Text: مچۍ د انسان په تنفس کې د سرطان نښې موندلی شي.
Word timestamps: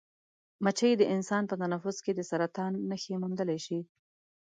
مچۍ 0.63 0.93
د 0.97 1.03
انسان 1.15 1.43
په 1.47 1.55
تنفس 1.61 1.97
کې 2.05 2.11
د 2.15 2.19
سرطان 2.29 2.71
نښې 2.89 3.15
موندلی 3.21 3.59
شي. 3.65 3.79